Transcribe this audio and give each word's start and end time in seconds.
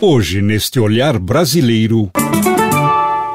Hoje, 0.00 0.40
neste 0.40 0.78
olhar 0.78 1.18
brasileiro, 1.18 2.08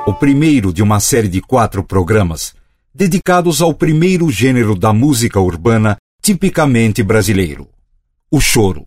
o 0.08 0.13
primeiro 0.13 0.72
de 0.72 0.81
uma 0.81 0.98
série 1.02 1.27
de 1.27 1.41
quatro 1.41 1.84
programas 1.84 2.55
dedicados 2.95 3.62
ao 3.62 3.73
primeiro 3.73 4.31
gênero 4.31 4.73
da 4.73 4.94
música 4.94 5.41
urbana 5.41 5.98
tipicamente 6.22 7.03
brasileiro: 7.03 7.67
o 8.31 8.39
choro. 8.39 8.86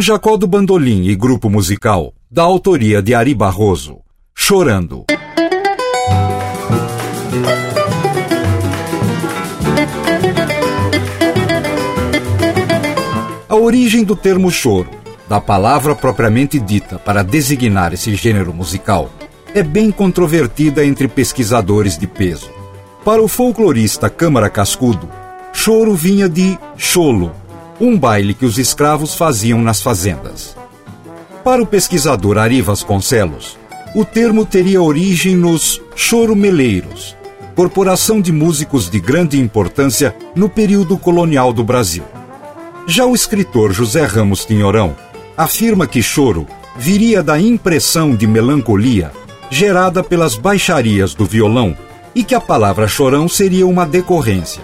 Jacó 0.00 0.36
do 0.36 0.46
Bandolim 0.46 1.04
e 1.08 1.14
grupo 1.14 1.50
musical, 1.50 2.14
da 2.30 2.42
autoria 2.42 3.02
de 3.02 3.14
Ari 3.14 3.34
Barroso, 3.34 3.98
Chorando. 4.34 5.04
A 13.48 13.54
origem 13.56 14.02
do 14.02 14.16
termo 14.16 14.50
choro, 14.50 14.88
da 15.28 15.40
palavra 15.40 15.94
propriamente 15.94 16.58
dita 16.58 16.98
para 16.98 17.22
designar 17.22 17.92
esse 17.92 18.14
gênero 18.14 18.54
musical, 18.54 19.10
é 19.54 19.62
bem 19.62 19.90
controvertida 19.90 20.84
entre 20.84 21.08
pesquisadores 21.08 21.98
de 21.98 22.06
peso. 22.06 22.50
Para 23.04 23.20
o 23.20 23.28
folclorista 23.28 24.08
Câmara 24.08 24.48
Cascudo, 24.48 25.10
choro 25.52 25.94
vinha 25.94 26.28
de 26.28 26.58
cholo, 26.76 27.32
um 27.80 27.98
baile 27.98 28.34
que 28.34 28.44
os 28.44 28.58
escravos 28.58 29.14
faziam 29.14 29.62
nas 29.62 29.80
fazendas. 29.80 30.56
Para 31.42 31.62
o 31.62 31.66
pesquisador 31.66 32.36
Ari 32.36 32.60
Vasconcelos, 32.60 33.58
o 33.94 34.04
termo 34.04 34.44
teria 34.44 34.82
origem 34.82 35.34
nos 35.34 35.80
choromeleiros, 35.96 37.16
corporação 37.56 38.20
de 38.20 38.30
músicos 38.30 38.90
de 38.90 39.00
grande 39.00 39.40
importância 39.40 40.14
no 40.36 40.48
período 40.48 40.98
colonial 40.98 41.52
do 41.52 41.64
Brasil. 41.64 42.04
Já 42.86 43.06
o 43.06 43.14
escritor 43.14 43.72
José 43.72 44.04
Ramos 44.04 44.44
Tinhorão 44.44 44.94
afirma 45.36 45.86
que 45.86 46.02
choro 46.02 46.46
viria 46.76 47.22
da 47.22 47.40
impressão 47.40 48.14
de 48.14 48.26
melancolia 48.26 49.10
gerada 49.50 50.04
pelas 50.04 50.36
baixarias 50.36 51.12
do 51.12 51.24
violão 51.24 51.76
e 52.14 52.22
que 52.22 52.34
a 52.34 52.40
palavra 52.40 52.86
chorão 52.86 53.28
seria 53.28 53.66
uma 53.66 53.84
decorrência. 53.84 54.62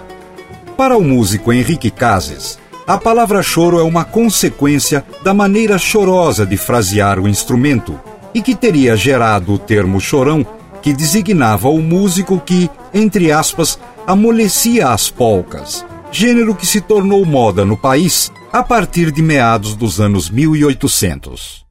Para 0.76 0.96
o 0.96 1.02
músico 1.02 1.52
Henrique 1.52 1.90
Cases, 1.90 2.58
A 2.86 2.98
palavra 2.98 3.42
choro 3.42 3.80
é 3.80 3.82
uma 3.82 4.04
consequência 4.04 5.04
da 5.24 5.34
maneira 5.34 5.76
chorosa 5.76 6.46
de 6.46 6.56
frasear 6.56 7.18
o 7.18 7.26
instrumento 7.26 7.98
e 8.32 8.40
que 8.40 8.54
teria 8.54 8.94
gerado 8.94 9.52
o 9.54 9.58
termo 9.58 10.00
chorão, 10.00 10.46
que 10.80 10.92
designava 10.92 11.68
o 11.68 11.82
músico 11.82 12.38
que, 12.38 12.70
entre 12.94 13.32
aspas, 13.32 13.76
amolecia 14.06 14.90
as 14.90 15.10
polcas, 15.10 15.84
gênero 16.12 16.54
que 16.54 16.64
se 16.64 16.80
tornou 16.80 17.26
moda 17.26 17.64
no 17.64 17.76
país 17.76 18.30
a 18.52 18.62
partir 18.62 19.10
de 19.10 19.20
meados 19.20 19.74
dos 19.74 20.00
anos 20.00 20.30
1800. 20.30 21.65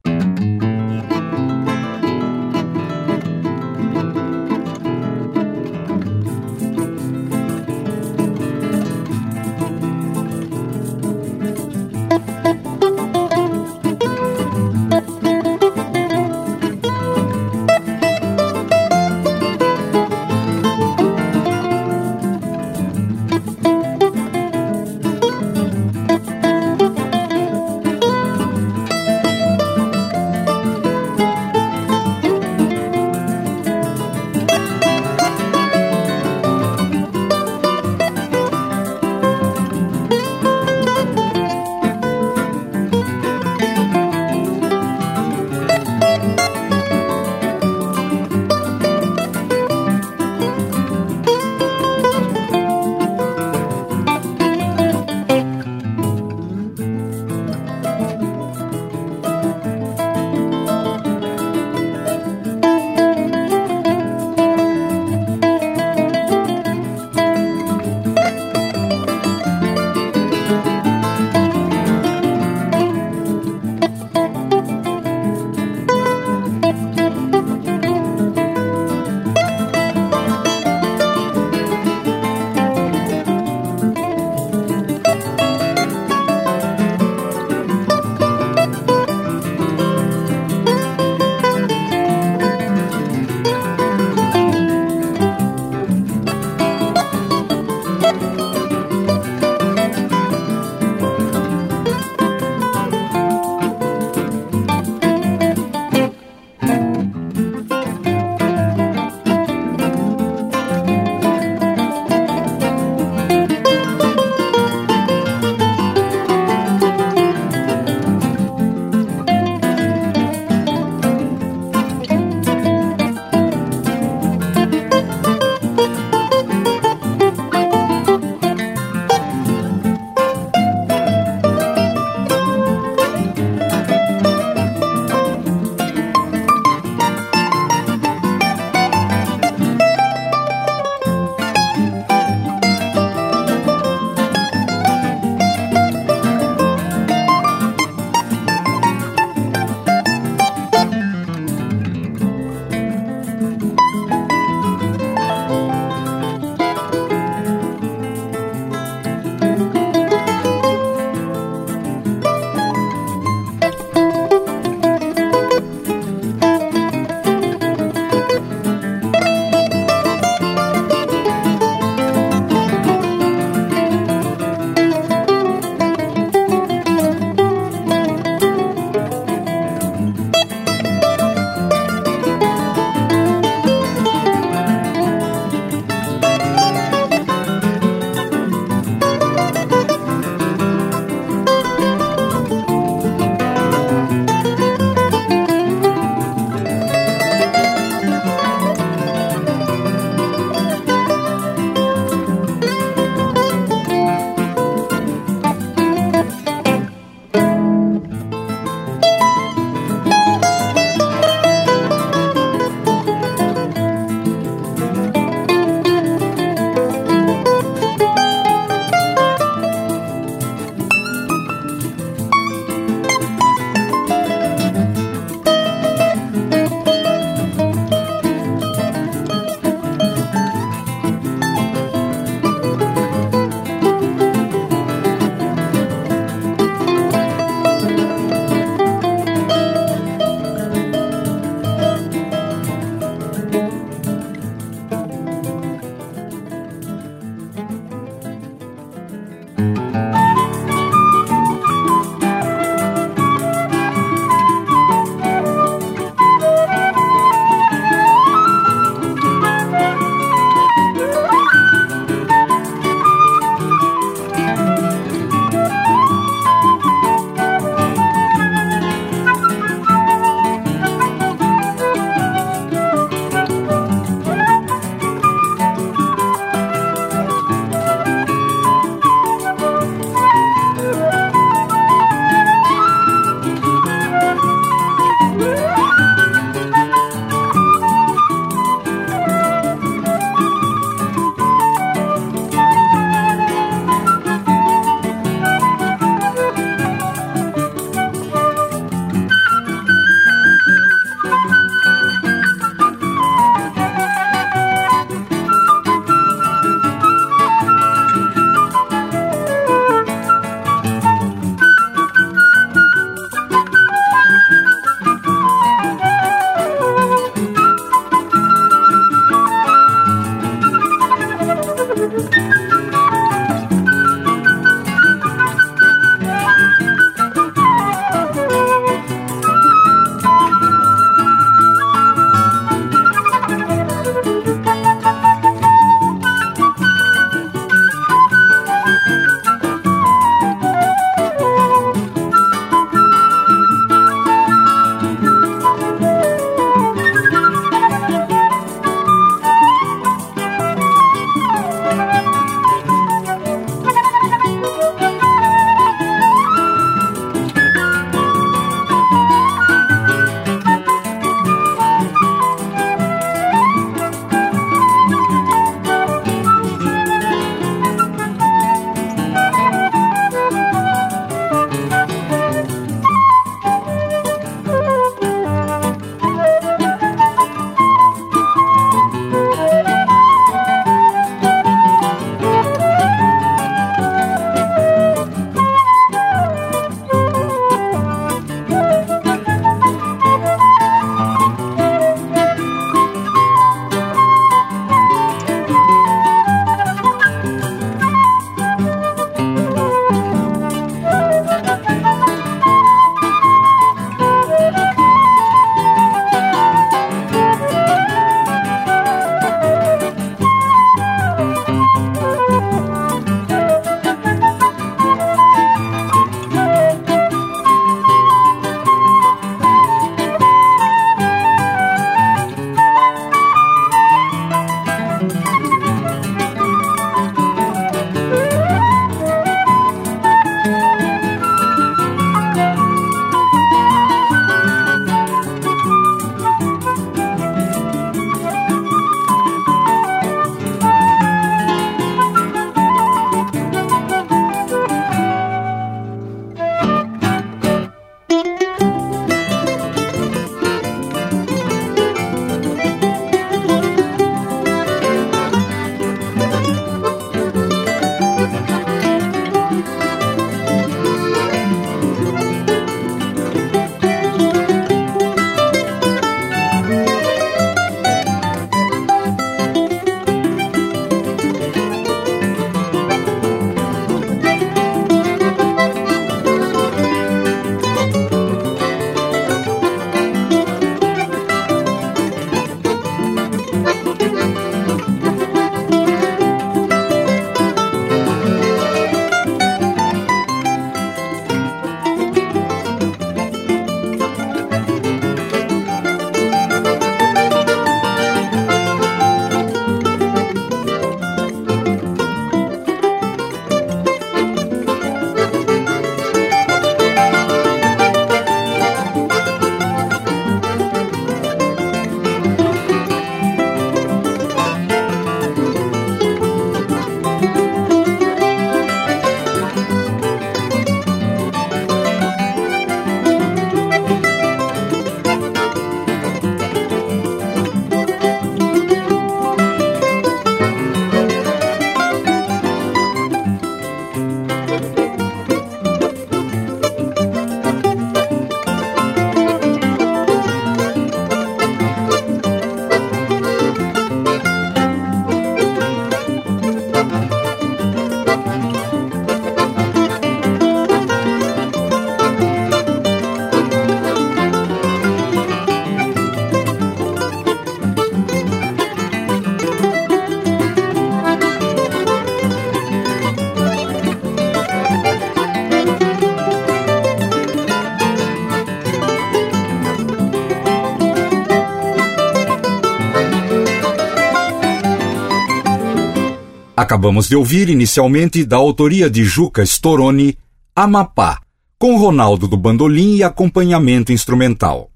Acabamos 576.86 577.26
de 577.26 577.34
ouvir 577.34 577.68
inicialmente 577.68 578.44
da 578.44 578.56
autoria 578.56 579.10
de 579.10 579.24
Juca 579.24 579.60
Storoni, 579.64 580.38
Amapá, 580.72 581.40
com 581.80 581.96
Ronaldo 581.96 582.46
do 582.46 582.56
bandolim 582.56 583.16
e 583.16 583.24
acompanhamento 583.24 584.12
instrumental. 584.12 584.88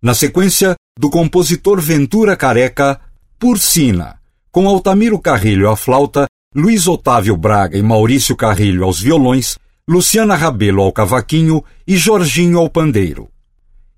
Na 0.00 0.14
sequência, 0.14 0.74
do 0.98 1.10
compositor 1.10 1.82
Ventura 1.82 2.34
Careca, 2.34 2.98
Porcina, 3.38 4.18
com 4.50 4.66
Altamiro 4.66 5.18
Carrilho 5.18 5.68
à 5.68 5.76
flauta, 5.76 6.26
Luiz 6.56 6.88
Otávio 6.88 7.36
Braga 7.36 7.76
e 7.76 7.82
Maurício 7.82 8.34
Carrilho 8.34 8.82
aos 8.82 8.98
violões, 8.98 9.58
Luciana 9.86 10.34
Rabelo 10.34 10.80
ao 10.80 10.90
cavaquinho 10.90 11.62
e 11.86 11.94
Jorginho 11.94 12.58
ao 12.58 12.70
pandeiro. 12.70 13.28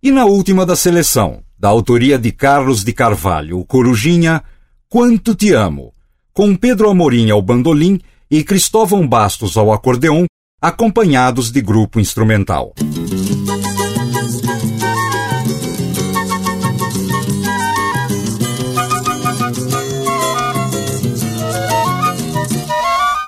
E 0.02 0.10
na 0.10 0.24
última 0.24 0.66
da 0.66 0.74
seleção, 0.74 1.44
da 1.56 1.68
autoria 1.68 2.18
de 2.18 2.32
Carlos 2.32 2.82
de 2.82 2.92
Carvalho, 2.92 3.64
Corujinha, 3.66 4.42
Quanto 4.88 5.36
Te 5.36 5.52
Amo, 5.52 5.92
com 6.32 6.54
Pedro 6.54 6.88
Amorim 6.88 7.30
ao 7.30 7.42
bandolim 7.42 8.00
e 8.30 8.44
Cristóvão 8.44 9.06
Bastos 9.06 9.56
ao 9.56 9.72
acordeão, 9.72 10.26
acompanhados 10.60 11.50
de 11.50 11.60
grupo 11.60 11.98
instrumental. 11.98 12.74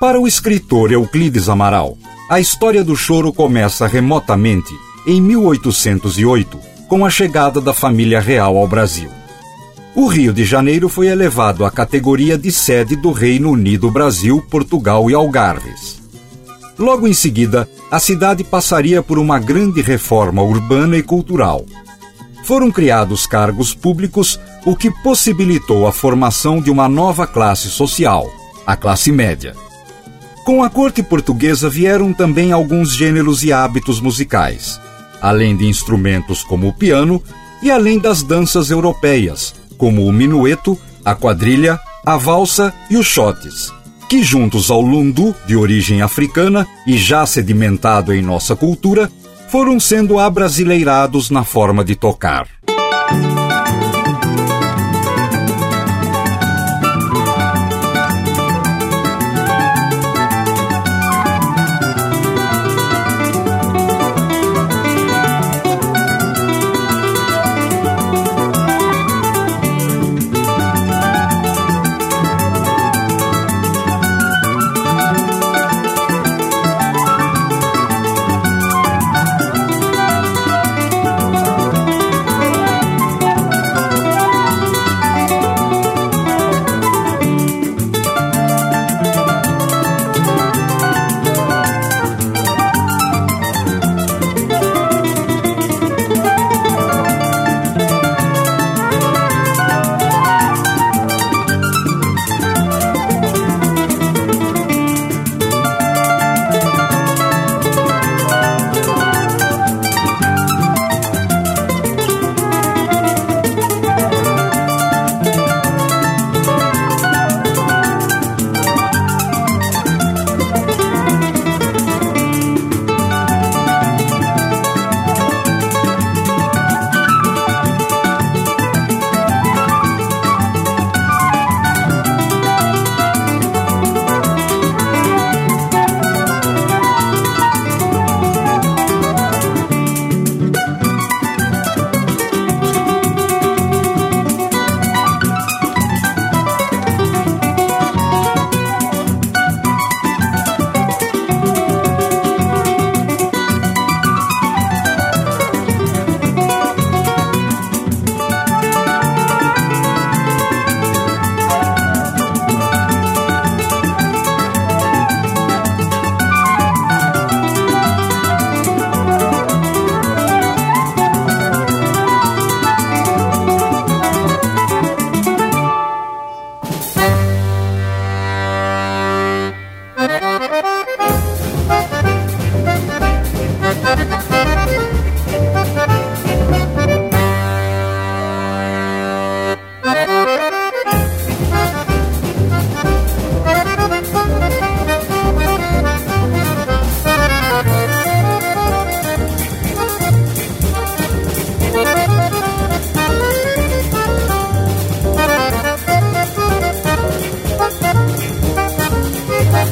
Para 0.01 0.21
o 0.21 0.27
escritor 0.27 0.93
Euclides 0.93 1.49
Amaral, 1.49 1.97
a 2.29 2.41
história 2.41 2.83
do 2.83 2.97
choro 2.97 3.33
começa 3.33 3.87
remotamente 3.87 4.75
em 5.07 5.21
1808, 5.21 6.59
com 6.89 7.05
a 7.05 7.11
chegada 7.11 7.61
da 7.61 7.73
família 7.73 8.21
real 8.21 8.57
ao 8.57 8.67
Brasil. 8.67 9.22
O 9.95 10.07
Rio 10.07 10.33
de 10.33 10.43
Janeiro 10.43 10.89
foi 10.89 11.09
elevado 11.09 11.67
à 11.67 11.71
categoria 11.71 12.39
de 12.39 12.51
sede 12.51 12.97
do 12.97 13.13
Reino 13.13 13.51
Unido 13.51 13.91
Brasil, 13.91 14.43
Portugal 14.51 15.11
e 15.11 15.15
Algarves. 15.15 16.01
Logo 16.79 17.07
em 17.07 17.13
seguida, 17.13 17.69
a 17.91 17.99
cidade 17.99 18.43
passaria 18.43 19.03
por 19.03 19.19
uma 19.19 19.39
grande 19.39 19.83
reforma 19.83 20.43
urbana 20.43 20.97
e 20.97 21.03
cultural. 21.03 21.67
Foram 22.45 22.71
criados 22.71 23.27
cargos 23.27 23.75
públicos, 23.75 24.41
o 24.65 24.75
que 24.75 24.91
possibilitou 25.03 25.87
a 25.87 25.93
formação 25.93 26.59
de 26.59 26.71
uma 26.71 26.89
nova 26.89 27.27
classe 27.27 27.69
social, 27.69 28.33
a 28.67 28.75
classe 28.75 29.13
média. 29.13 29.55
Com 30.43 30.65
a 30.65 30.71
corte 30.71 31.03
portuguesa 31.03 31.69
vieram 31.69 32.15
também 32.15 32.51
alguns 32.51 32.95
gêneros 32.95 33.45
e 33.45 33.53
hábitos 33.53 34.01
musicais, 34.01 34.81
além 35.21 35.55
de 35.55 35.67
instrumentos 35.67 36.43
como 36.43 36.69
o 36.69 36.73
piano 36.73 37.23
e 37.63 37.71
além 37.71 37.99
das 37.99 38.23
danças 38.23 38.71
europeias, 38.71 39.55
como 39.73 40.07
o 40.07 40.13
minueto, 40.13 40.79
a 41.05 41.15
quadrilha, 41.15 41.81
a 42.05 42.17
valsa 42.17 42.73
e 42.91 42.97
os 42.97 43.07
shotes, 43.07 43.73
que 44.09 44.23
juntos 44.23 44.71
ao 44.71 44.81
lundu, 44.81 45.35
de 45.47 45.57
origem 45.57 46.03
africana 46.03 46.67
e 46.87 46.97
já 46.97 47.25
sedimentado 47.27 48.13
em 48.13 48.23
nossa 48.23 48.55
cultura, 48.55 49.11
foram 49.49 49.79
sendo 49.79 50.19
abrasileirados 50.19 51.31
na 51.31 51.45
forma 51.45 51.85
de 51.85 51.95
tocar. 51.95 52.47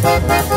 Thank 0.03 0.50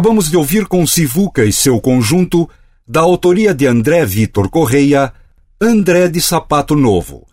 Acabamos 0.00 0.30
de 0.30 0.36
ouvir 0.38 0.64
com 0.64 0.86
Sivuca 0.86 1.44
e 1.44 1.52
seu 1.52 1.78
conjunto, 1.78 2.48
da 2.88 3.02
autoria 3.02 3.52
de 3.52 3.66
André 3.66 4.02
Vitor 4.06 4.48
Correia, 4.48 5.12
André 5.60 6.08
de 6.08 6.22
Sapato 6.22 6.74
Novo. 6.74 7.26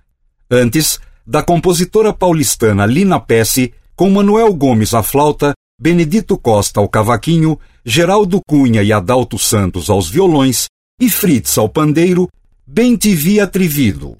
Antes, 0.51 0.99
da 1.25 1.41
compositora 1.41 2.12
paulistana 2.12 2.86
Lina 2.86 3.21
Pesce, 3.21 3.73
com 3.95 4.10
Manuel 4.10 4.53
Gomes 4.53 4.93
à 4.93 5.01
flauta, 5.01 5.53
Benedito 5.80 6.38
Costa 6.38 6.82
ao 6.82 6.89
cavaquinho, 6.89 7.58
Geraldo 7.86 8.41
Cunha 8.45 8.84
e 8.84 8.91
Adalto 8.91 9.39
Santos 9.39 9.89
aos 9.89 10.10
violões 10.10 10.65
e 10.99 11.10
Fritz 11.10 11.58
ao 11.58 11.69
pandeiro, 11.69 12.27
Bem 12.67 12.97
Te 12.97 13.15
Vi 13.15 13.39
Atrevido. 13.39 14.17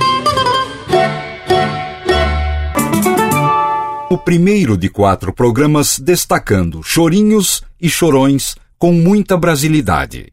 O 4.10 4.17
primeiro 4.17 4.78
de 4.78 4.88
quatro 4.88 5.34
programas 5.34 6.00
destacando 6.00 6.82
chorinhos 6.82 7.62
e 7.80 7.89
chorões 7.89 8.56
com 8.80 8.93
muita 8.93 9.36
brasilidade. 9.36 10.32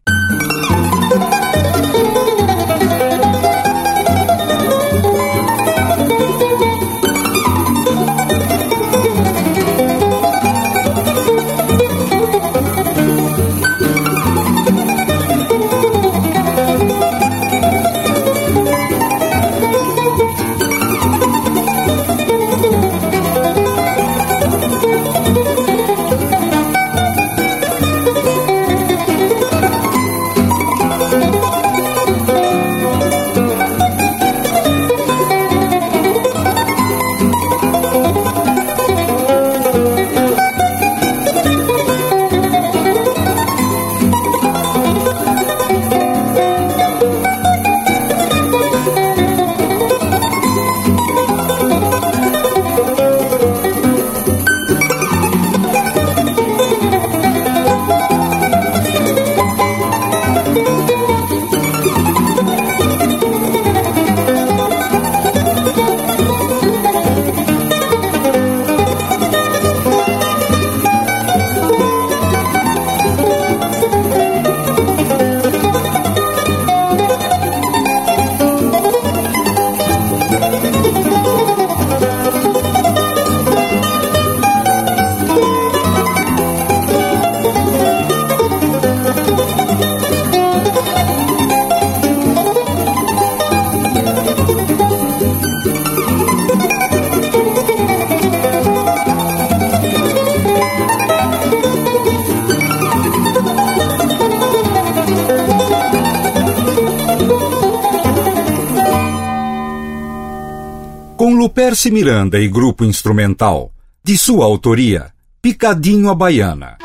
Luperce 111.75 111.91
Miranda 111.91 112.39
e 112.39 112.47
Grupo 112.47 112.85
Instrumental, 112.85 113.73
de 114.05 114.17
sua 114.17 114.45
autoria, 114.45 115.07
Picadinho 115.43 116.09
a 116.09 116.15
Baiana. 116.15 116.77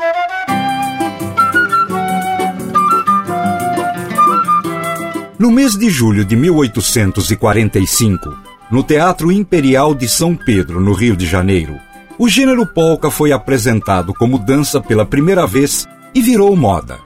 No 5.38 5.52
mês 5.52 5.76
de 5.76 5.88
julho 5.88 6.24
de 6.24 6.34
1845, 6.34 8.36
no 8.68 8.82
Teatro 8.82 9.30
Imperial 9.30 9.94
de 9.94 10.08
São 10.08 10.34
Pedro, 10.34 10.80
no 10.80 10.92
Rio 10.92 11.16
de 11.16 11.24
Janeiro, 11.24 11.78
o 12.18 12.28
gênero 12.28 12.66
polka 12.66 13.12
foi 13.12 13.30
apresentado 13.30 14.12
como 14.12 14.40
dança 14.40 14.80
pela 14.80 15.06
primeira 15.06 15.46
vez 15.46 15.86
e 16.12 16.20
virou 16.20 16.56
moda. 16.56 16.98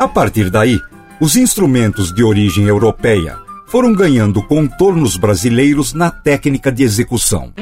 A 0.00 0.08
partir 0.08 0.48
daí, 0.48 0.80
os 1.20 1.36
instrumentos 1.36 2.14
de 2.14 2.24
origem 2.24 2.64
europeia 2.64 3.44
foram 3.66 3.92
ganhando 3.92 4.42
contornos 4.42 5.16
brasileiros 5.16 5.92
na 5.92 6.10
técnica 6.10 6.70
de 6.70 6.82
execução. 6.82 7.52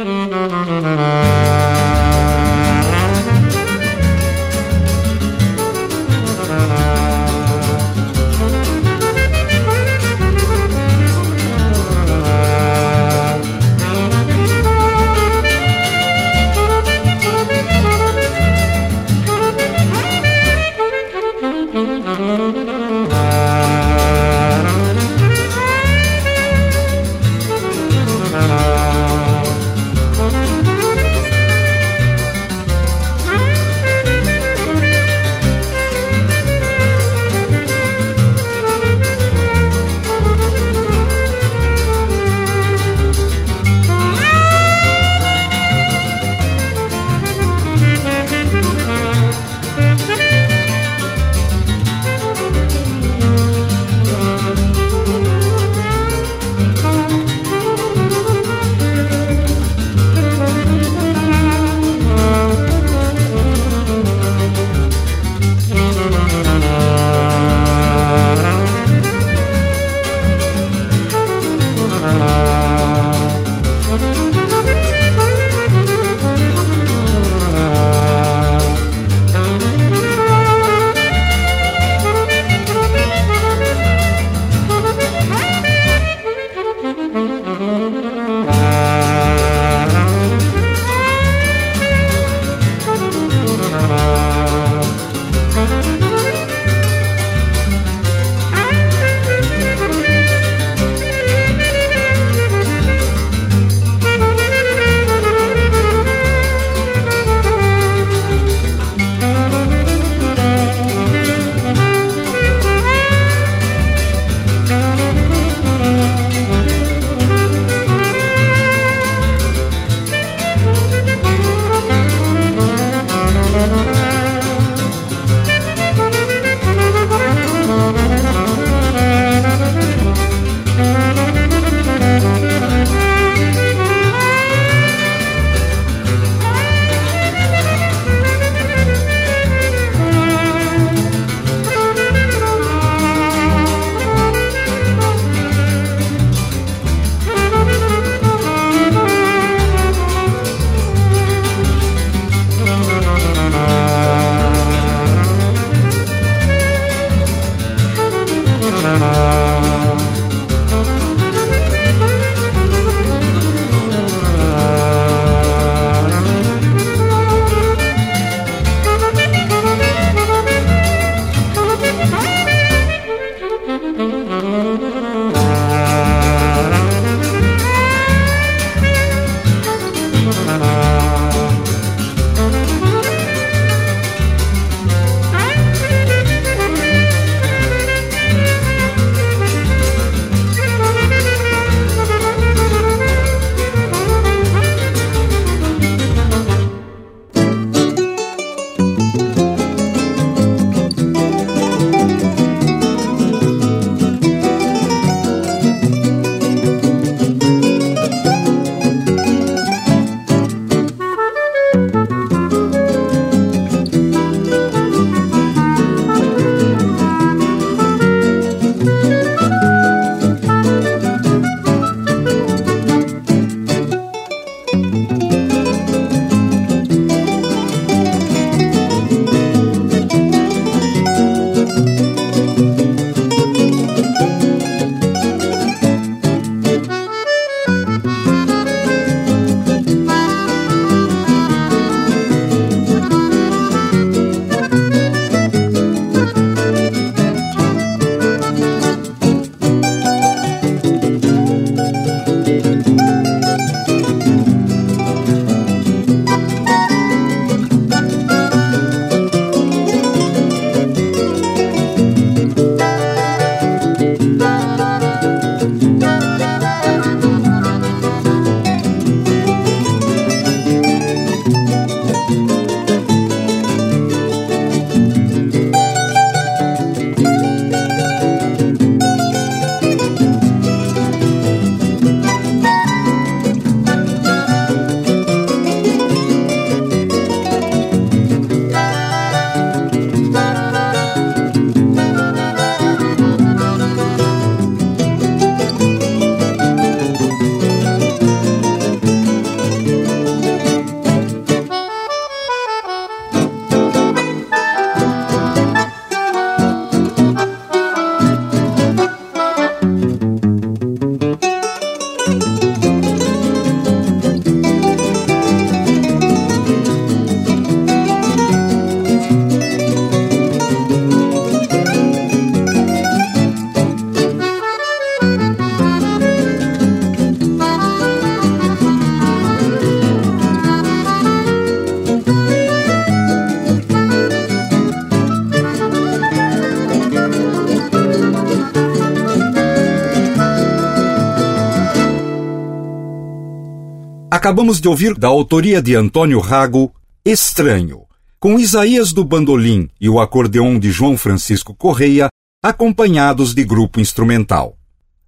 Acabamos 344.45 344.79
de 344.79 344.87
ouvir 344.87 345.15
da 345.15 345.27
autoria 345.27 345.81
de 345.81 345.95
Antônio 345.95 346.39
Rago, 346.39 346.93
Estranho, 347.25 348.03
com 348.39 348.59
Isaías 348.59 349.11
do 349.11 349.25
Bandolim 349.25 349.89
e 349.99 350.07
o 350.07 350.21
acordeão 350.21 350.79
de 350.79 350.93
João 350.93 351.17
Francisco 351.17 351.75
Correia, 351.75 352.29
acompanhados 352.63 353.55
de 353.55 353.65
grupo 353.65 354.01
instrumental. 354.01 354.77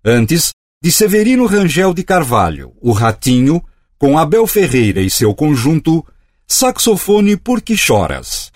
Antes, 0.05 0.51
de 0.83 0.93
Severino 0.93 1.47
Rangel 1.47 1.95
de 1.95 2.05
Carvalho, 2.05 2.75
o 2.79 2.93
Ratinho, 2.93 3.63
com 3.99 4.19
Abel 4.19 4.47
Ferreira 4.47 5.01
e 5.01 5.09
seu 5.09 5.35
conjunto, 5.35 6.05
Saxofone 6.47 7.39
Por 7.39 7.63
Que 7.63 7.75
Choras. 7.75 8.53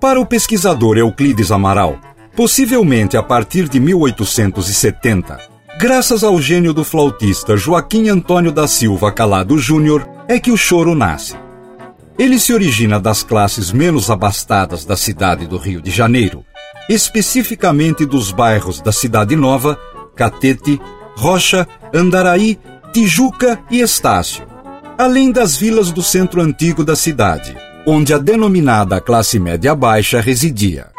Para 0.00 0.20
o 0.20 0.26
pesquisador 0.26 0.98
Euclides 0.98 1.52
Amaral, 1.52 2.00
possivelmente 2.36 3.16
a 3.16 3.22
partir 3.22 3.68
de 3.68 3.78
1870, 3.78 5.38
graças 5.78 6.24
ao 6.24 6.40
gênio 6.40 6.74
do 6.74 6.84
flautista 6.84 7.56
Joaquim 7.56 8.08
Antônio 8.08 8.50
da 8.50 8.66
Silva 8.66 9.12
Calado 9.12 9.56
Júnior, 9.58 10.08
é 10.28 10.40
que 10.40 10.50
o 10.50 10.56
choro 10.56 10.94
nasce. 10.94 11.36
Ele 12.18 12.38
se 12.38 12.52
origina 12.52 12.98
das 12.98 13.22
classes 13.22 13.72
menos 13.72 14.10
abastadas 14.10 14.84
da 14.84 14.96
cidade 14.96 15.46
do 15.46 15.58
Rio 15.58 15.80
de 15.80 15.90
Janeiro, 15.90 16.44
especificamente 16.88 18.04
dos 18.04 18.30
bairros 18.30 18.80
da 18.80 18.92
Cidade 18.92 19.34
Nova, 19.34 19.78
Catete, 20.14 20.80
Rocha, 21.16 21.66
Andaraí, 21.92 22.58
Tijuca 22.92 23.60
e 23.70 23.80
Estácio, 23.80 24.44
além 24.98 25.32
das 25.32 25.56
vilas 25.56 25.90
do 25.90 26.02
centro 26.02 26.40
antigo 26.40 26.84
da 26.84 26.94
cidade, 26.94 27.56
onde 27.86 28.14
a 28.14 28.18
denominada 28.18 29.00
classe 29.00 29.38
média 29.38 29.74
baixa 29.74 30.20
residia. 30.20 30.93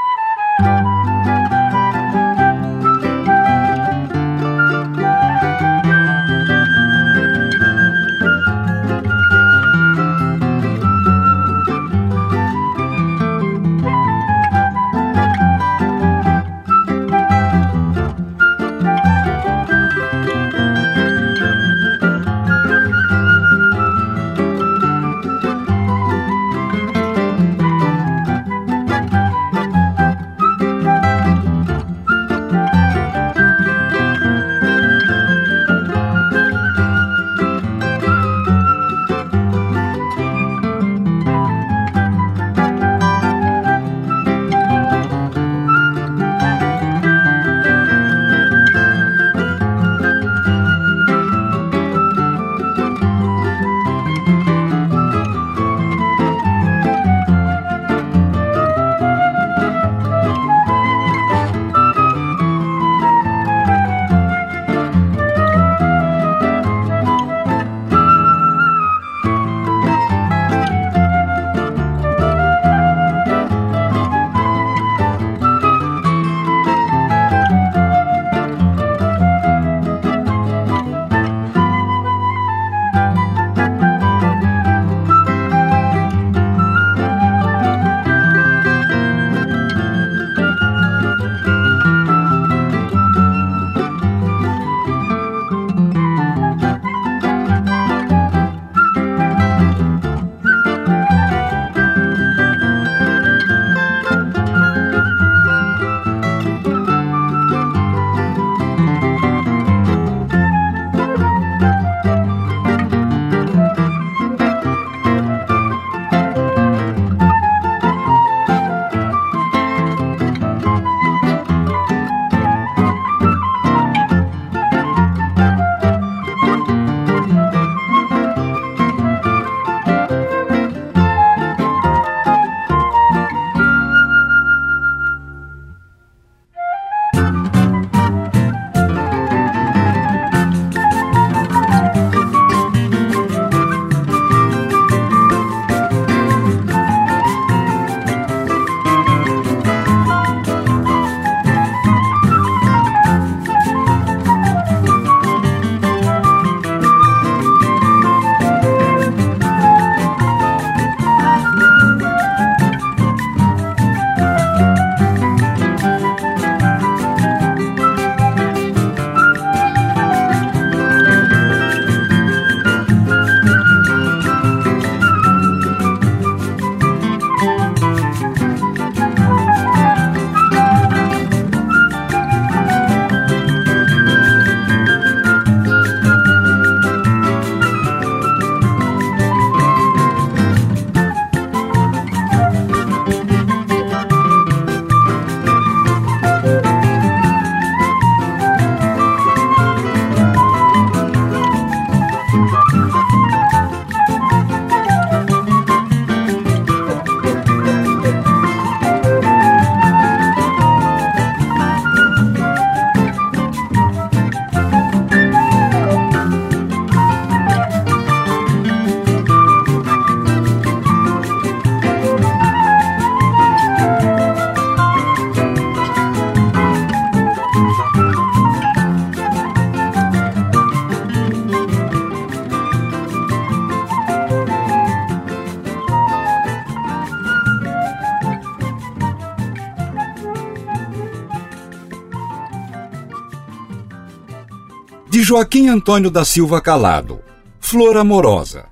Joaquim 245.36 245.68
Antônio 245.68 246.10
da 246.10 246.24
Silva 246.24 246.62
Calado, 246.62 247.20
Flor 247.60 247.98
Amorosa. 247.98 248.68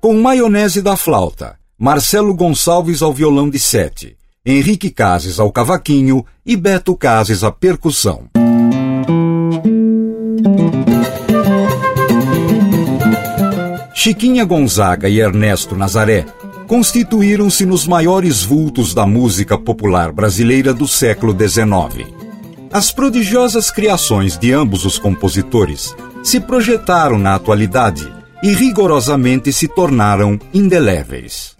Com 0.00 0.14
maionese 0.14 0.80
da 0.80 0.96
flauta, 0.96 1.56
Marcelo 1.76 2.32
Gonçalves 2.32 3.02
ao 3.02 3.12
violão 3.12 3.50
de 3.50 3.58
sete, 3.58 4.16
Henrique 4.46 4.90
Cases 4.90 5.40
ao 5.40 5.50
cavaquinho 5.50 6.24
e 6.46 6.54
Beto 6.54 6.96
Cases 6.96 7.42
à 7.42 7.50
percussão. 7.50 8.28
Chiquinha 13.92 14.44
Gonzaga 14.44 15.08
e 15.08 15.18
Ernesto 15.18 15.74
Nazaré 15.74 16.26
constituíram-se 16.68 17.66
nos 17.66 17.88
maiores 17.88 18.44
vultos 18.44 18.94
da 18.94 19.04
música 19.04 19.58
popular 19.58 20.12
brasileira 20.12 20.72
do 20.72 20.86
século 20.86 21.36
XIX. 21.36 22.06
As 22.70 22.92
prodigiosas 22.92 23.72
criações 23.72 24.38
de 24.38 24.52
ambos 24.52 24.84
os 24.84 24.96
compositores 24.96 25.92
se 26.24 26.40
projetaram 26.40 27.18
na 27.18 27.34
atualidade 27.34 28.10
e 28.42 28.52
rigorosamente 28.54 29.52
se 29.52 29.68
tornaram 29.68 30.40
indeléveis. 30.52 31.54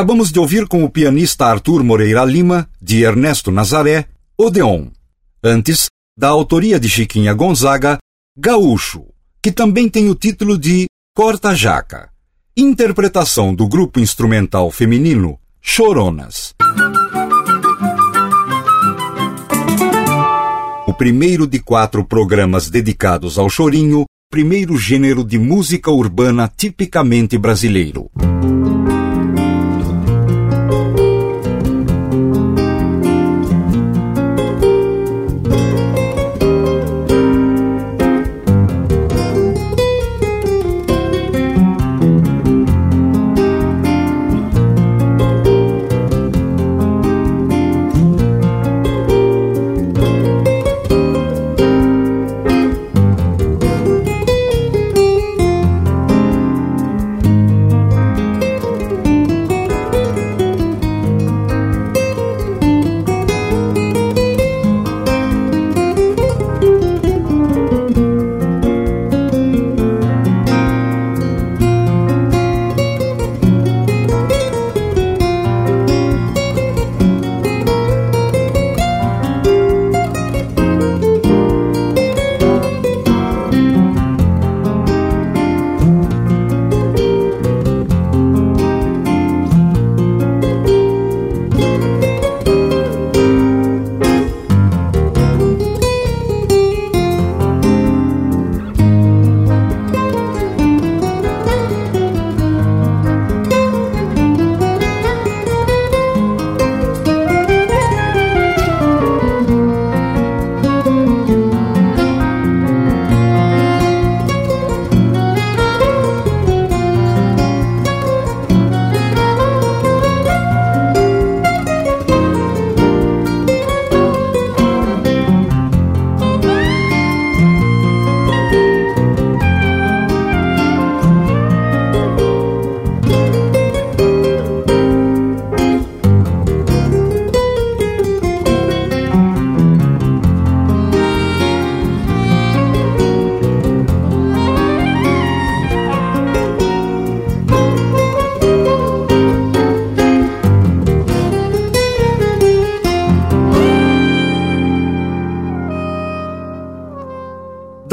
Acabamos 0.00 0.32
de 0.32 0.38
ouvir 0.38 0.66
com 0.66 0.82
o 0.82 0.88
pianista 0.88 1.44
Arthur 1.44 1.84
Moreira 1.84 2.24
Lima, 2.24 2.66
de 2.80 3.04
Ernesto 3.04 3.50
Nazaré, 3.50 4.06
Odeon. 4.34 4.86
Antes, 5.44 5.88
da 6.16 6.28
autoria 6.28 6.80
de 6.80 6.88
Chiquinha 6.88 7.34
Gonzaga, 7.34 7.98
Gaúcho, 8.34 9.04
que 9.42 9.52
também 9.52 9.90
tem 9.90 10.08
o 10.08 10.14
título 10.14 10.56
de 10.56 10.86
Corta 11.14 11.54
Jaca. 11.54 12.08
Interpretação 12.56 13.54
do 13.54 13.68
grupo 13.68 14.00
instrumental 14.00 14.70
feminino 14.70 15.38
Choronas. 15.60 16.54
O 20.86 20.94
primeiro 20.94 21.46
de 21.46 21.58
quatro 21.58 22.02
programas 22.06 22.70
dedicados 22.70 23.38
ao 23.38 23.50
chorinho, 23.50 24.06
primeiro 24.30 24.78
gênero 24.78 25.22
de 25.22 25.38
música 25.38 25.90
urbana 25.90 26.50
tipicamente 26.56 27.36
brasileiro. 27.36 28.10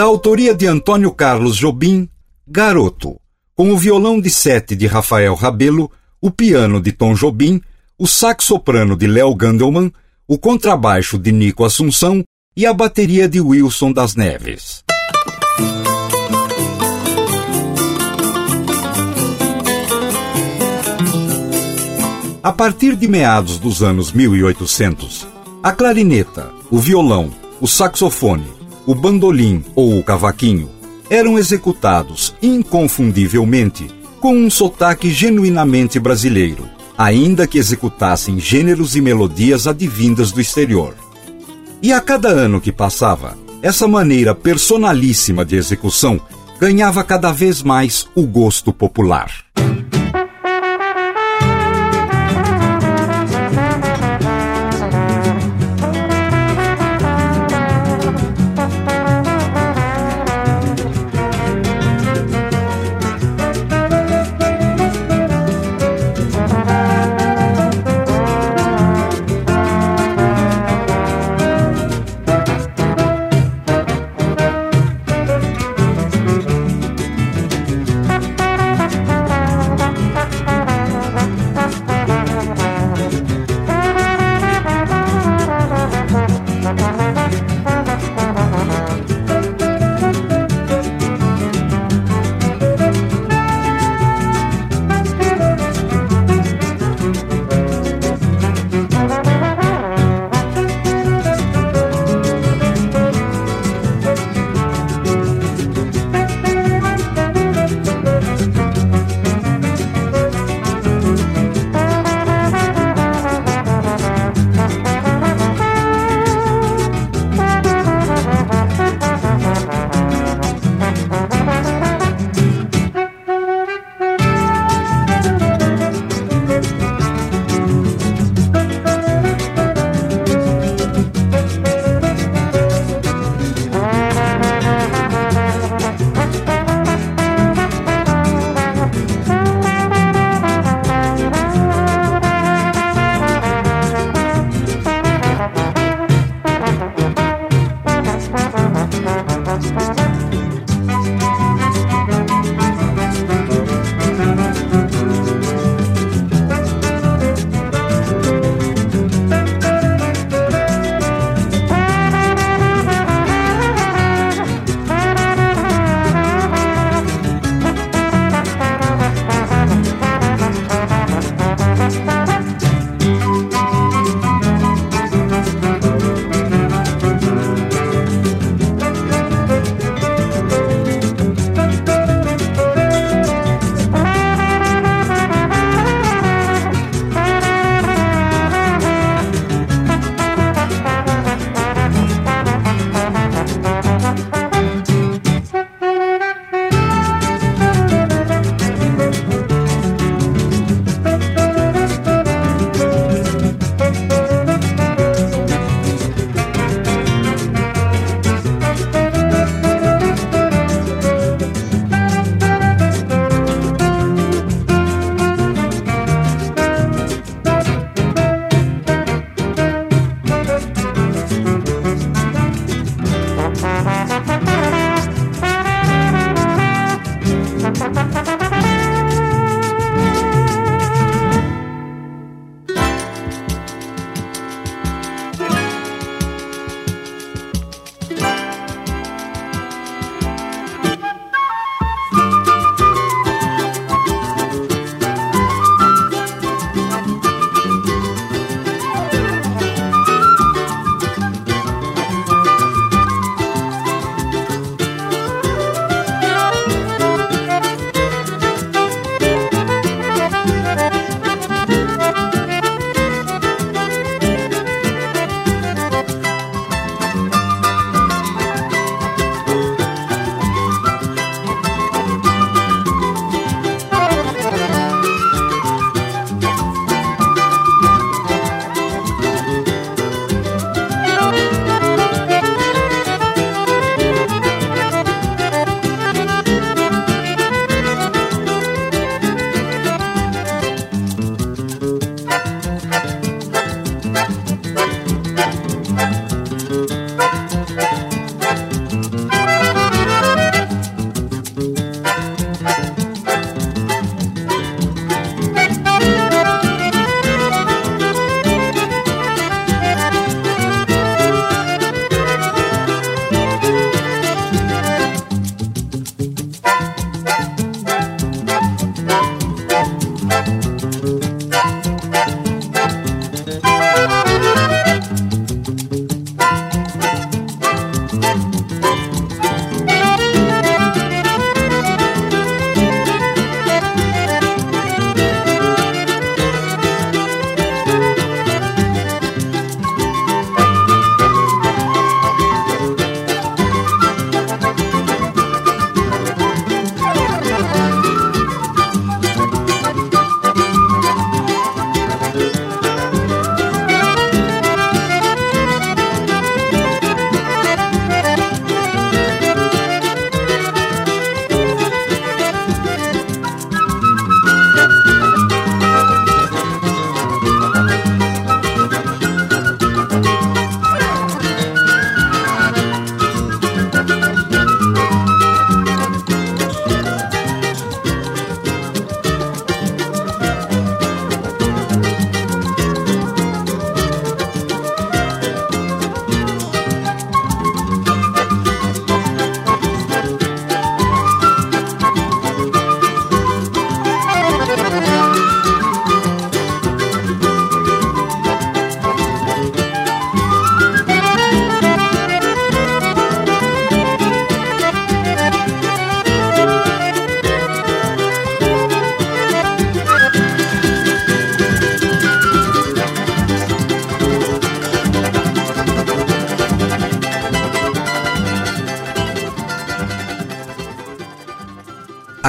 Autoria 0.07 0.53
de 0.53 0.65
Antônio 0.65 1.11
Carlos 1.11 1.55
Jobim, 1.55 2.09
Garoto, 2.47 3.19
com 3.53 3.71
o 3.71 3.77
violão 3.77 4.21
de 4.21 4.29
sete 4.29 4.75
de 4.75 4.87
Rafael 4.87 5.35
Rabelo, 5.35 5.91
o 6.21 6.31
piano 6.31 6.81
de 6.81 6.91
Tom 6.91 7.13
Jobim, 7.13 7.61
o 7.97 8.07
sax-soprano 8.07 8.95
de 8.95 9.05
Léo 9.05 9.35
Gandelman, 9.35 9.91
o 10.27 10.37
contrabaixo 10.37 11.17
de 11.17 11.31
Nico 11.31 11.65
Assunção 11.65 12.23
e 12.55 12.65
a 12.65 12.73
bateria 12.73 13.27
de 13.27 13.41
Wilson 13.41 13.91
das 13.91 14.15
Neves. 14.15 14.83
A 22.41 22.53
partir 22.53 22.95
de 22.95 23.07
meados 23.07 23.59
dos 23.59 23.83
anos 23.83 24.11
1800, 24.13 25.27
a 25.61 25.71
clarineta, 25.73 26.49
o 26.71 26.79
violão, 26.79 27.29
o 27.59 27.67
saxofone 27.67 28.56
o 28.87 28.95
bandolim 28.95 29.63
ou 29.75 29.99
o 29.99 30.03
cavaquinho 30.03 30.69
eram 31.09 31.37
executados 31.37 32.33
inconfundivelmente 32.41 33.87
com 34.21 34.33
um 34.33 34.49
sotaque 34.49 35.11
genuinamente 35.11 35.99
brasileiro, 35.99 36.65
ainda 36.97 37.45
que 37.45 37.57
executassem 37.57 38.39
gêneros 38.39 38.95
e 38.95 39.01
melodias 39.01 39.67
advindas 39.67 40.31
do 40.31 40.39
exterior. 40.39 40.95
E 41.81 41.91
a 41.91 41.99
cada 41.99 42.29
ano 42.29 42.61
que 42.61 42.71
passava, 42.71 43.37
essa 43.61 43.87
maneira 43.87 44.33
personalíssima 44.33 45.43
de 45.43 45.57
execução 45.57 46.19
ganhava 46.59 47.03
cada 47.03 47.31
vez 47.31 47.61
mais 47.61 48.07
o 48.15 48.25
gosto 48.25 48.71
popular. 48.71 49.29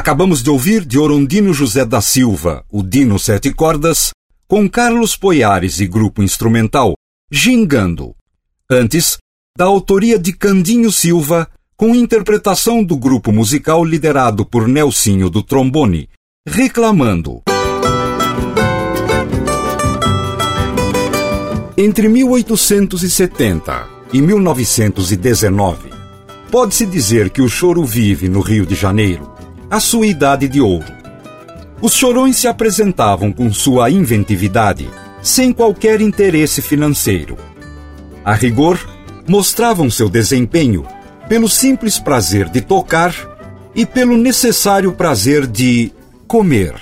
Acabamos 0.09 0.43
de 0.43 0.49
ouvir 0.49 0.87
de 0.87 0.99
Orondino 0.99 1.53
José 1.53 1.85
da 1.85 2.01
Silva, 2.01 2.65
o 2.73 2.83
Dino 2.83 3.19
Sete 3.19 3.53
Cordas, 3.53 4.09
com 4.49 4.67
Carlos 4.67 5.15
Poiares 5.15 5.81
e 5.81 5.87
grupo 5.87 6.23
instrumental, 6.23 6.95
Gingando. 7.31 8.15
Antes, 8.71 9.19
da 9.55 9.67
autoria 9.67 10.19
de 10.19 10.33
Candinho 10.33 10.91
Silva, 10.91 11.47
com 11.77 11.95
interpretação 11.95 12.83
do 12.83 12.97
grupo 12.97 13.31
musical 13.33 13.85
liderado 13.85 14.47
por 14.47 14.67
Nelsinho 14.67 15.29
do 15.29 15.43
Trombone, 15.43 16.09
Reclamando. 16.49 17.43
Entre 21.77 22.09
1870 22.09 23.87
e 24.15 24.23
1919, 24.23 25.91
pode-se 26.51 26.87
dizer 26.87 27.29
que 27.29 27.43
o 27.43 27.49
choro 27.51 27.85
vive 27.85 28.27
no 28.27 28.41
Rio 28.41 28.65
de 28.65 28.75
Janeiro 28.75 29.37
a 29.71 29.81
sua 29.81 30.07
idade 30.07 30.49
de 30.49 30.61
ouro. 30.61 30.87
Os 31.81 31.93
chorões 31.93 32.37
se 32.37 32.49
apresentavam 32.49 33.31
com 33.33 33.53
sua 33.53 33.91
inventividade, 33.91 34.89
sem 35.23 35.53
qualquer 35.53 36.01
interesse 36.01 36.63
financeiro. 36.63 37.37
A 38.25 38.35
rigor, 38.35 38.79
mostravam 39.29 39.91
seu 39.91 40.09
desempenho 40.09 40.87
pelo 41.29 41.49
simples 41.49 41.99
prazer 41.99 42.49
de 42.49 42.61
tocar 42.63 43.15
e 43.75 43.85
pelo 43.85 44.17
necessário 44.17 44.93
prazer 44.93 45.47
de 45.47 45.93
comer. 46.27 46.75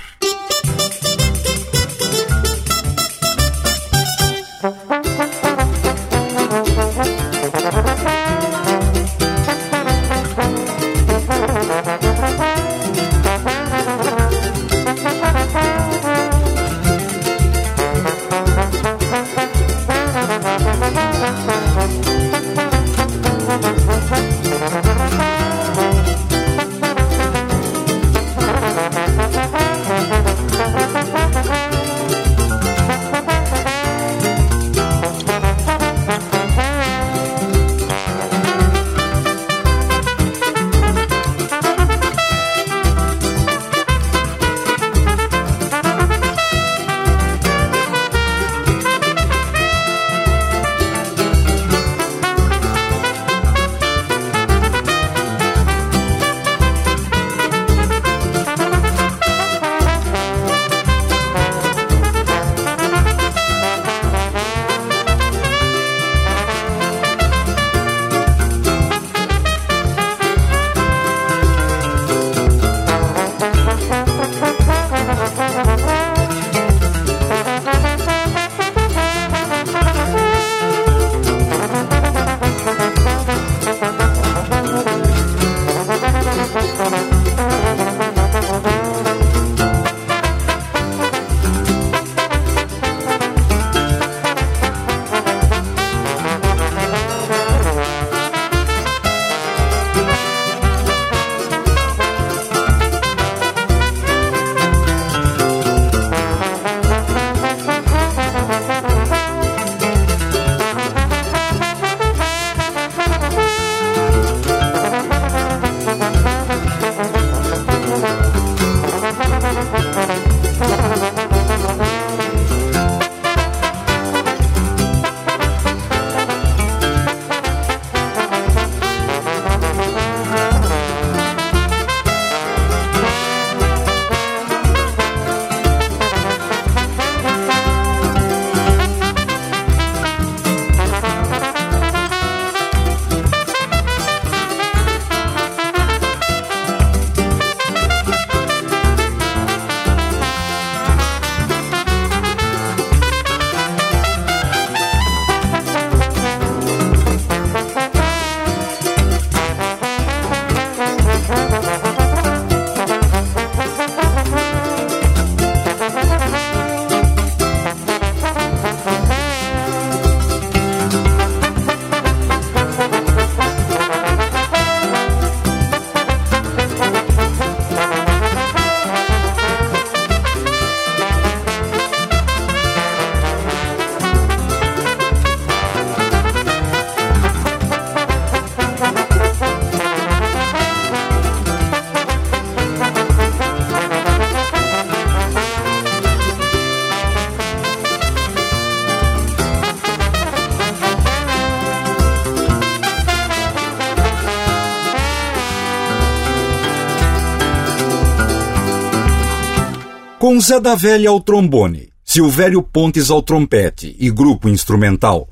Com 210.36 210.40
Zé 210.42 210.60
da 210.60 210.74
Velha 210.74 211.08
ao 211.08 211.18
trombone, 211.18 211.88
Silvério 212.04 212.62
Pontes 212.62 213.10
ao 213.10 213.22
trompete 213.22 213.96
e 213.98 214.10
grupo 214.10 214.50
instrumental, 214.50 215.30